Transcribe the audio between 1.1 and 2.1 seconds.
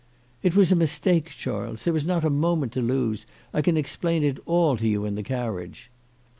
Charles; there is